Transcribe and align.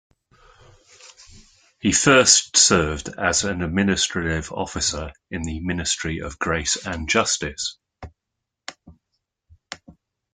He 1.79 1.91
first 1.91 2.57
served 2.57 3.09
as 3.19 3.43
an 3.43 3.61
administrative 3.61 4.51
officer 4.51 5.13
in 5.29 5.43
the 5.43 5.59
Ministry 5.59 6.17
of 6.21 6.39
Grace 6.39 6.87
and 6.87 7.07
Justice. 7.07 7.77